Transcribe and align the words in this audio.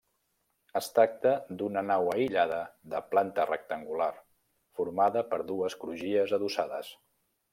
Es 0.79 0.85
tracta 0.93 1.33
d'una 1.59 1.83
nau 1.89 2.09
aïllada 2.13 2.61
de 2.95 3.03
planta 3.11 3.45
rectangular, 3.51 4.09
formada 4.79 5.25
per 5.35 5.41
dues 5.53 5.79
crugies 5.85 6.37
adossades. 6.41 6.91